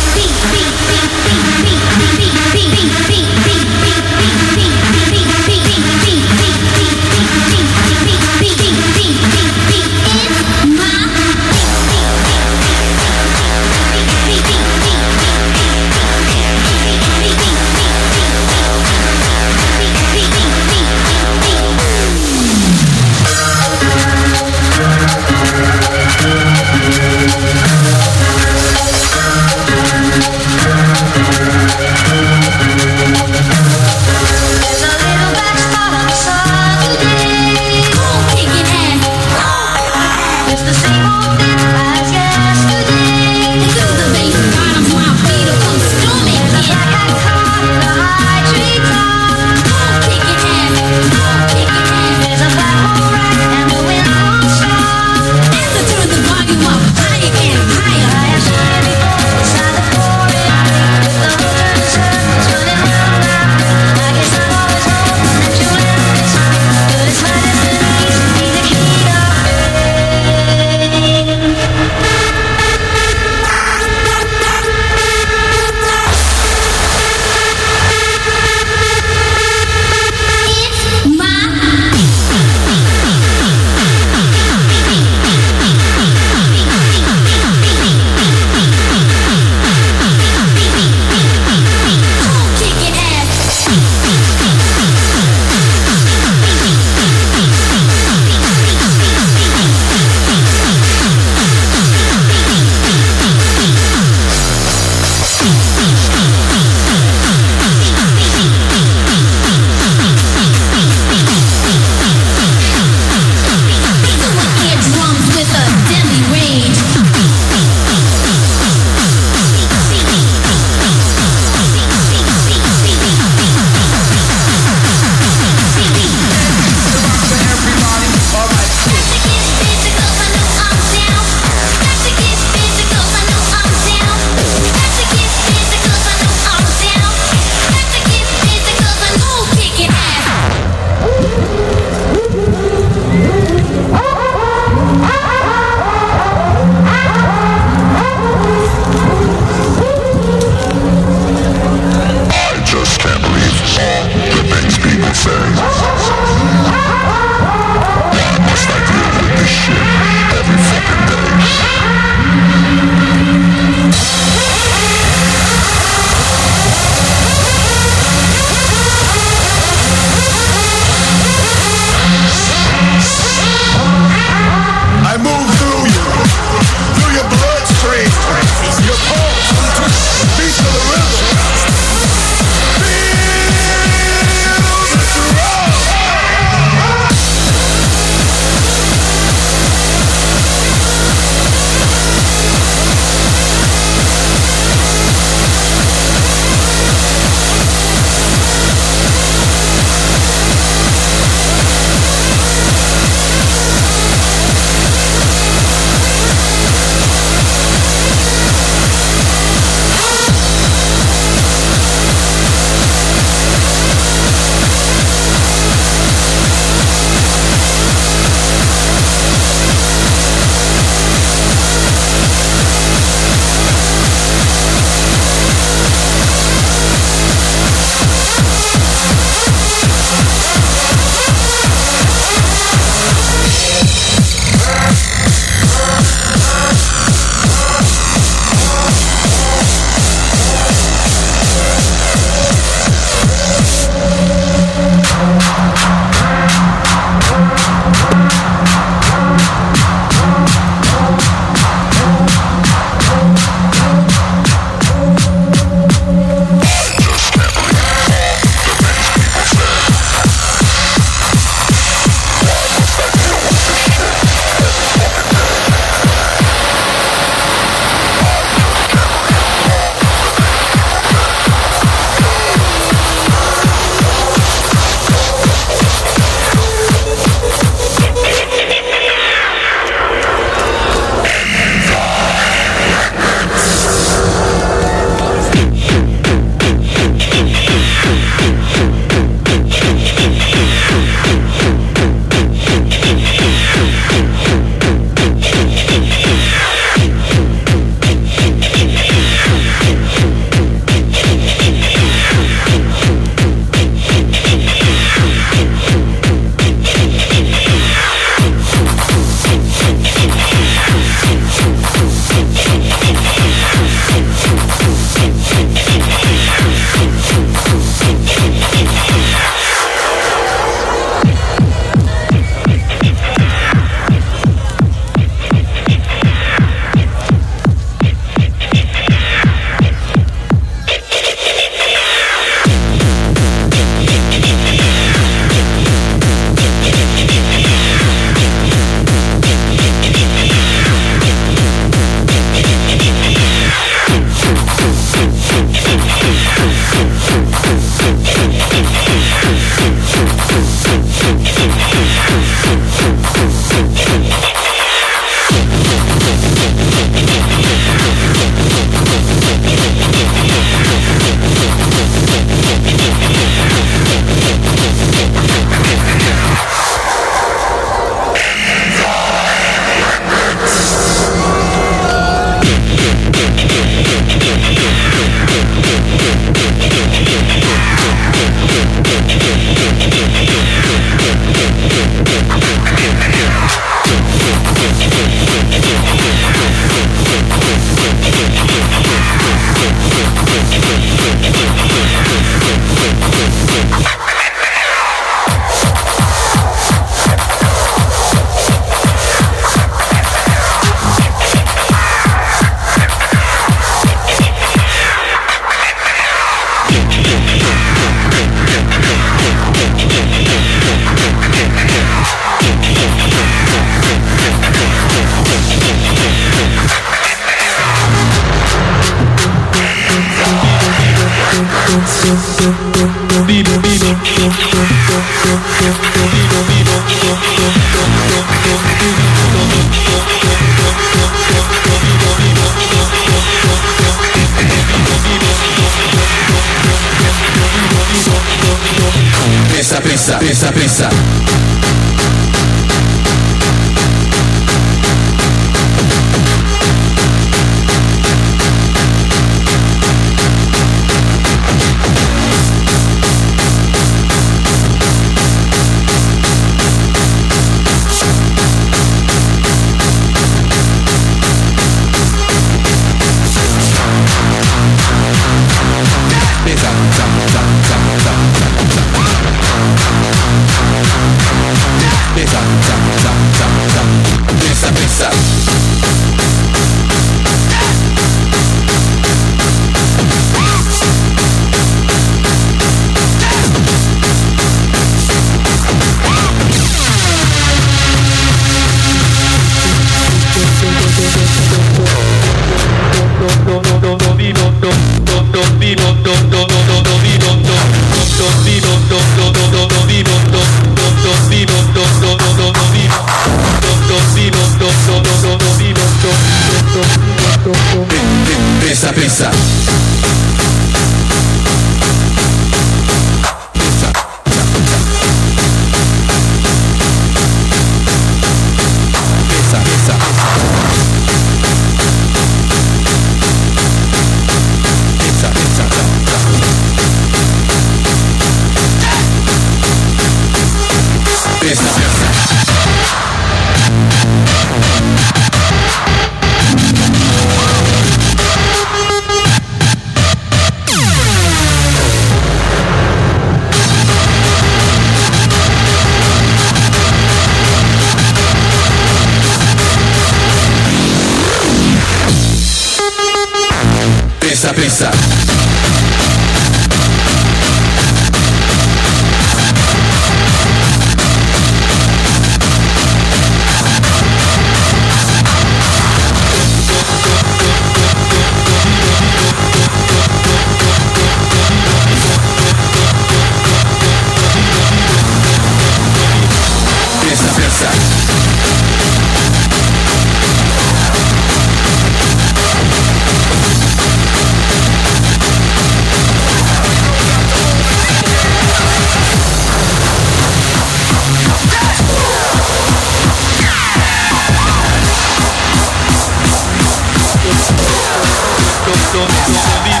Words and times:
Don't, 599.21 599.29
don't, 599.29 600.00